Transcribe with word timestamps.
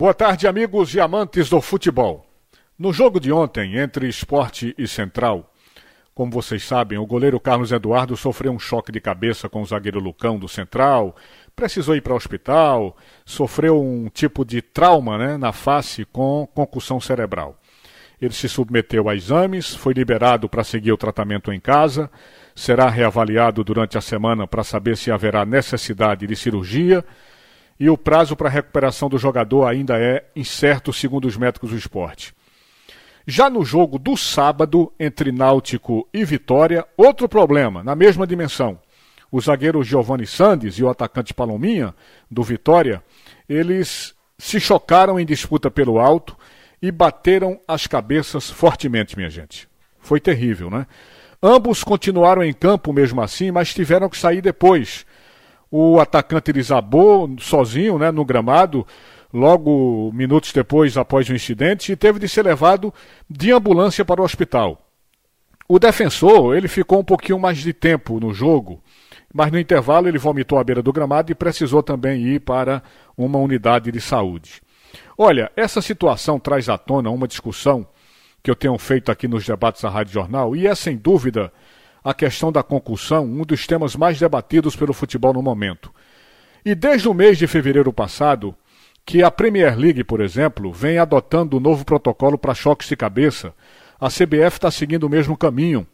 Boa 0.00 0.14
tarde, 0.14 0.48
amigos 0.48 0.94
e 0.94 0.98
amantes 0.98 1.50
do 1.50 1.60
futebol. 1.60 2.24
No 2.78 2.90
jogo 2.90 3.20
de 3.20 3.30
ontem 3.30 3.76
entre 3.76 4.08
Esporte 4.08 4.74
e 4.78 4.88
Central, 4.88 5.52
como 6.14 6.32
vocês 6.32 6.62
sabem, 6.64 6.96
o 6.96 7.04
goleiro 7.04 7.38
Carlos 7.38 7.70
Eduardo 7.70 8.16
sofreu 8.16 8.50
um 8.50 8.58
choque 8.58 8.90
de 8.90 8.98
cabeça 8.98 9.46
com 9.46 9.60
o 9.60 9.66
zagueiro 9.66 10.00
Lucão 10.00 10.38
do 10.38 10.48
Central, 10.48 11.14
precisou 11.54 11.94
ir 11.94 12.00
para 12.00 12.14
o 12.14 12.16
hospital, 12.16 12.96
sofreu 13.26 13.78
um 13.78 14.08
tipo 14.08 14.42
de 14.42 14.62
trauma 14.62 15.18
né, 15.18 15.36
na 15.36 15.52
face 15.52 16.06
com 16.06 16.48
concussão 16.54 16.98
cerebral. 16.98 17.60
Ele 18.18 18.32
se 18.32 18.48
submeteu 18.48 19.06
a 19.06 19.14
exames, 19.14 19.74
foi 19.74 19.92
liberado 19.92 20.48
para 20.48 20.64
seguir 20.64 20.92
o 20.92 20.96
tratamento 20.96 21.52
em 21.52 21.60
casa, 21.60 22.10
será 22.54 22.88
reavaliado 22.88 23.62
durante 23.62 23.98
a 23.98 24.00
semana 24.00 24.46
para 24.46 24.64
saber 24.64 24.96
se 24.96 25.10
haverá 25.10 25.44
necessidade 25.44 26.26
de 26.26 26.36
cirurgia 26.36 27.04
e 27.80 27.88
o 27.88 27.96
prazo 27.96 28.36
para 28.36 28.50
recuperação 28.50 29.08
do 29.08 29.16
jogador 29.16 29.64
ainda 29.64 29.98
é 29.98 30.26
incerto, 30.36 30.92
segundo 30.92 31.26
os 31.26 31.38
médicos 31.38 31.70
do 31.70 31.76
esporte. 31.78 32.34
Já 33.26 33.48
no 33.48 33.64
jogo 33.64 33.98
do 33.98 34.18
sábado, 34.18 34.92
entre 35.00 35.32
Náutico 35.32 36.06
e 36.12 36.22
Vitória, 36.22 36.86
outro 36.94 37.26
problema, 37.26 37.82
na 37.82 37.94
mesma 37.94 38.26
dimensão. 38.26 38.78
O 39.32 39.40
zagueiro 39.40 39.82
Giovanni 39.82 40.26
Sandes 40.26 40.74
e 40.74 40.84
o 40.84 40.90
atacante 40.90 41.32
Palominha, 41.32 41.94
do 42.30 42.42
Vitória, 42.42 43.02
eles 43.48 44.14
se 44.36 44.60
chocaram 44.60 45.18
em 45.18 45.24
disputa 45.24 45.70
pelo 45.70 45.98
alto 45.98 46.36
e 46.82 46.90
bateram 46.90 47.58
as 47.66 47.86
cabeças 47.86 48.50
fortemente, 48.50 49.16
minha 49.16 49.30
gente. 49.30 49.66
Foi 50.00 50.20
terrível, 50.20 50.68
né? 50.68 50.86
Ambos 51.42 51.82
continuaram 51.82 52.42
em 52.42 52.52
campo 52.52 52.92
mesmo 52.92 53.22
assim, 53.22 53.50
mas 53.50 53.72
tiveram 53.72 54.10
que 54.10 54.18
sair 54.18 54.42
depois. 54.42 55.06
O 55.70 56.00
atacante 56.00 56.52
desabou 56.52 57.30
sozinho 57.38 57.98
né, 57.98 58.10
no 58.10 58.24
gramado, 58.24 58.86
logo 59.32 60.10
minutos 60.12 60.52
depois, 60.52 60.96
após 60.96 61.28
o 61.28 61.34
incidente, 61.34 61.92
e 61.92 61.96
teve 61.96 62.18
de 62.18 62.28
ser 62.28 62.44
levado 62.44 62.92
de 63.28 63.52
ambulância 63.52 64.04
para 64.04 64.20
o 64.20 64.24
hospital. 64.24 64.78
O 65.68 65.78
defensor, 65.78 66.56
ele 66.56 66.66
ficou 66.66 66.98
um 66.98 67.04
pouquinho 67.04 67.38
mais 67.38 67.58
de 67.58 67.72
tempo 67.72 68.18
no 68.18 68.34
jogo, 68.34 68.82
mas 69.32 69.52
no 69.52 69.58
intervalo 69.58 70.08
ele 70.08 70.18
vomitou 70.18 70.58
à 70.58 70.64
beira 70.64 70.82
do 70.82 70.92
gramado 70.92 71.30
e 71.30 71.34
precisou 71.34 71.80
também 71.80 72.22
ir 72.22 72.40
para 72.40 72.82
uma 73.16 73.38
unidade 73.38 73.92
de 73.92 74.00
saúde. 74.00 74.60
Olha, 75.16 75.52
essa 75.54 75.80
situação 75.80 76.40
traz 76.40 76.68
à 76.68 76.76
tona 76.76 77.10
uma 77.10 77.28
discussão 77.28 77.86
que 78.42 78.50
eu 78.50 78.56
tenho 78.56 78.76
feito 78.78 79.12
aqui 79.12 79.28
nos 79.28 79.46
debates 79.46 79.82
da 79.82 79.88
Rádio 79.88 80.14
Jornal 80.14 80.56
e 80.56 80.66
é 80.66 80.74
sem 80.74 80.96
dúvida 80.96 81.52
a 82.02 82.14
questão 82.14 82.50
da 82.50 82.62
concussão, 82.62 83.24
um 83.24 83.42
dos 83.44 83.66
temas 83.66 83.94
mais 83.94 84.18
debatidos 84.18 84.74
pelo 84.74 84.92
futebol 84.92 85.32
no 85.32 85.42
momento. 85.42 85.92
E 86.64 86.74
desde 86.74 87.08
o 87.08 87.14
mês 87.14 87.38
de 87.38 87.46
fevereiro 87.46 87.92
passado, 87.92 88.54
que 89.04 89.22
a 89.22 89.30
Premier 89.30 89.78
League, 89.78 90.04
por 90.04 90.20
exemplo, 90.20 90.72
vem 90.72 90.98
adotando 90.98 91.56
um 91.56 91.60
novo 91.60 91.84
protocolo 91.84 92.38
para 92.38 92.54
choques 92.54 92.88
de 92.88 92.96
cabeça, 92.96 93.54
a 93.98 94.08
CBF 94.08 94.56
está 94.56 94.70
seguindo 94.70 95.04
o 95.04 95.10
mesmo 95.10 95.36
caminho. 95.36 95.86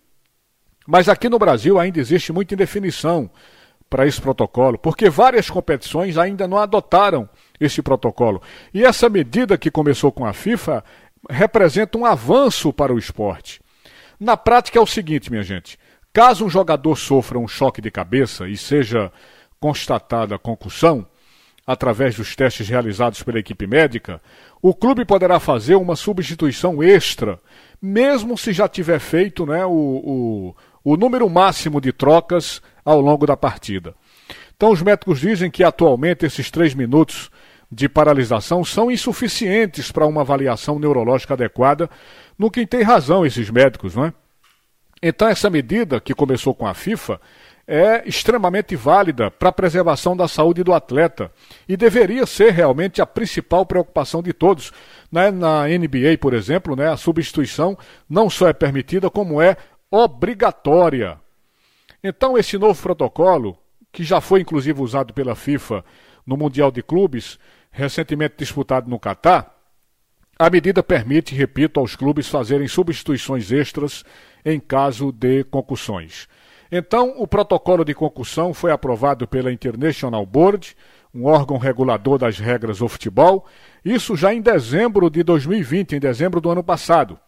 Mas 0.86 1.08
aqui 1.08 1.28
no 1.28 1.38
Brasil 1.38 1.78
ainda 1.78 1.98
existe 1.98 2.32
muita 2.32 2.54
indefinição 2.54 3.30
para 3.88 4.06
esse 4.06 4.20
protocolo, 4.20 4.78
porque 4.78 5.08
várias 5.08 5.48
competições 5.48 6.18
ainda 6.18 6.46
não 6.46 6.58
adotaram 6.58 7.28
esse 7.60 7.82
protocolo. 7.82 8.42
E 8.74 8.84
essa 8.84 9.08
medida 9.08 9.56
que 9.56 9.70
começou 9.70 10.12
com 10.12 10.24
a 10.24 10.32
FIFA 10.32 10.84
representa 11.28 11.98
um 11.98 12.04
avanço 12.04 12.72
para 12.72 12.92
o 12.92 12.98
esporte. 12.98 13.60
Na 14.18 14.36
prática 14.36 14.78
é 14.78 14.82
o 14.82 14.86
seguinte, 14.86 15.30
minha 15.30 15.42
gente: 15.42 15.78
caso 16.16 16.46
um 16.46 16.48
jogador 16.48 16.96
sofra 16.96 17.38
um 17.38 17.46
choque 17.46 17.82
de 17.82 17.90
cabeça 17.90 18.48
e 18.48 18.56
seja 18.56 19.12
constatada 19.60 20.38
concussão, 20.38 21.06
através 21.66 22.16
dos 22.16 22.34
testes 22.34 22.66
realizados 22.66 23.22
pela 23.22 23.38
equipe 23.38 23.66
médica, 23.66 24.18
o 24.62 24.74
clube 24.74 25.04
poderá 25.04 25.38
fazer 25.38 25.74
uma 25.74 25.94
substituição 25.94 26.82
extra, 26.82 27.38
mesmo 27.82 28.38
se 28.38 28.54
já 28.54 28.66
tiver 28.66 28.98
feito 28.98 29.44
né, 29.44 29.66
o, 29.66 29.70
o, 29.70 30.56
o 30.82 30.96
número 30.96 31.28
máximo 31.28 31.82
de 31.82 31.92
trocas 31.92 32.62
ao 32.82 32.98
longo 32.98 33.26
da 33.26 33.36
partida. 33.36 33.94
Então, 34.56 34.70
os 34.70 34.80
médicos 34.80 35.20
dizem 35.20 35.50
que 35.50 35.62
atualmente 35.62 36.24
esses 36.24 36.50
três 36.50 36.72
minutos 36.72 37.30
de 37.70 37.90
paralisação 37.90 38.64
são 38.64 38.90
insuficientes 38.90 39.92
para 39.92 40.06
uma 40.06 40.22
avaliação 40.22 40.78
neurológica 40.78 41.34
adequada, 41.34 41.90
no 42.38 42.50
que 42.50 42.66
tem 42.66 42.80
razão 42.80 43.26
esses 43.26 43.50
médicos, 43.50 43.94
não 43.94 44.06
é? 44.06 44.14
Então, 45.08 45.28
essa 45.28 45.48
medida, 45.48 46.00
que 46.00 46.12
começou 46.12 46.52
com 46.52 46.66
a 46.66 46.74
FIFA, 46.74 47.20
é 47.64 48.02
extremamente 48.08 48.74
válida 48.74 49.30
para 49.30 49.50
a 49.50 49.52
preservação 49.52 50.16
da 50.16 50.26
saúde 50.26 50.64
do 50.64 50.74
atleta 50.74 51.30
e 51.68 51.76
deveria 51.76 52.26
ser 52.26 52.50
realmente 52.52 53.00
a 53.00 53.06
principal 53.06 53.64
preocupação 53.64 54.20
de 54.20 54.32
todos. 54.32 54.72
Né? 55.10 55.30
Na 55.30 55.68
NBA, 55.68 56.18
por 56.20 56.34
exemplo, 56.34 56.74
né, 56.74 56.88
a 56.88 56.96
substituição 56.96 57.78
não 58.10 58.28
só 58.28 58.48
é 58.48 58.52
permitida, 58.52 59.08
como 59.08 59.40
é 59.40 59.56
obrigatória. 59.92 61.20
Então, 62.02 62.36
esse 62.36 62.58
novo 62.58 62.82
protocolo, 62.82 63.56
que 63.92 64.02
já 64.02 64.20
foi 64.20 64.40
inclusive 64.40 64.82
usado 64.82 65.14
pela 65.14 65.36
FIFA 65.36 65.84
no 66.26 66.36
Mundial 66.36 66.72
de 66.72 66.82
Clubes, 66.82 67.38
recentemente 67.70 68.34
disputado 68.38 68.90
no 68.90 68.98
Catar, 68.98 69.55
a 70.38 70.50
medida 70.50 70.82
permite, 70.82 71.34
repito, 71.34 71.80
aos 71.80 71.96
clubes 71.96 72.28
fazerem 72.28 72.68
substituições 72.68 73.50
extras 73.50 74.04
em 74.44 74.60
caso 74.60 75.10
de 75.10 75.44
concussões. 75.44 76.28
Então, 76.70 77.14
o 77.16 77.26
protocolo 77.26 77.84
de 77.84 77.94
concussão 77.94 78.52
foi 78.52 78.70
aprovado 78.70 79.26
pela 79.26 79.52
International 79.52 80.26
Board, 80.26 80.76
um 81.14 81.24
órgão 81.24 81.56
regulador 81.56 82.18
das 82.18 82.38
regras 82.38 82.78
do 82.78 82.88
futebol, 82.88 83.46
isso 83.82 84.14
já 84.14 84.34
em 84.34 84.42
dezembro 84.42 85.08
de 85.08 85.22
2020, 85.22 85.96
em 85.96 86.00
dezembro 86.00 86.40
do 86.40 86.50
ano 86.50 86.62
passado. 86.62 87.18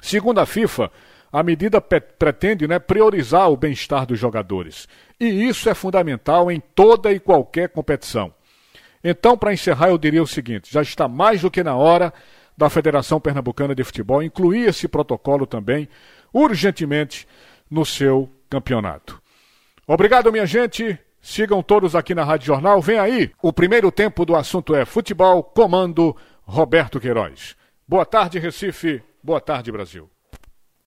Segundo 0.00 0.38
a 0.38 0.44
FIFA, 0.44 0.90
a 1.32 1.42
medida 1.42 1.80
pretende 1.80 2.68
né, 2.68 2.78
priorizar 2.78 3.50
o 3.50 3.56
bem-estar 3.56 4.04
dos 4.04 4.18
jogadores. 4.18 4.86
E 5.18 5.26
isso 5.26 5.70
é 5.70 5.74
fundamental 5.74 6.50
em 6.50 6.60
toda 6.74 7.10
e 7.12 7.18
qualquer 7.18 7.70
competição. 7.70 8.35
Então, 9.08 9.38
para 9.38 9.52
encerrar, 9.52 9.90
eu 9.90 9.98
diria 9.98 10.20
o 10.20 10.26
seguinte: 10.26 10.72
já 10.72 10.82
está 10.82 11.06
mais 11.06 11.40
do 11.40 11.48
que 11.48 11.62
na 11.62 11.76
hora 11.76 12.12
da 12.58 12.68
Federação 12.68 13.20
Pernambucana 13.20 13.72
de 13.72 13.84
Futebol 13.84 14.20
incluir 14.20 14.68
esse 14.68 14.88
protocolo 14.88 15.46
também, 15.46 15.88
urgentemente, 16.32 17.24
no 17.70 17.86
seu 17.86 18.28
campeonato. 18.50 19.22
Obrigado, 19.86 20.32
minha 20.32 20.44
gente. 20.44 20.98
Sigam 21.22 21.62
todos 21.62 21.94
aqui 21.94 22.16
na 22.16 22.24
Rádio 22.24 22.48
Jornal. 22.48 22.82
Vem 22.82 22.98
aí, 22.98 23.30
o 23.40 23.52
primeiro 23.52 23.92
tempo 23.92 24.24
do 24.24 24.34
assunto 24.34 24.74
é 24.74 24.84
futebol, 24.84 25.40
comando 25.40 26.16
Roberto 26.42 26.98
Queiroz. 26.98 27.54
Boa 27.86 28.04
tarde, 28.04 28.40
Recife. 28.40 29.00
Boa 29.22 29.40
tarde, 29.40 29.70
Brasil. 29.70 30.10